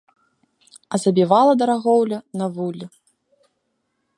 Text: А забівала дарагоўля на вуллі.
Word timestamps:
А 0.95 0.99
забівала 1.03 1.53
дарагоўля 1.63 2.19
на 2.41 2.45
вуллі. 2.57 2.85